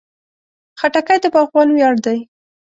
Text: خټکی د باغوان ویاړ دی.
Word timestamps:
خټکی 0.79 1.17
د 1.23 1.25
باغوان 1.33 1.69
ویاړ 1.73 1.95
دی. 2.05 2.19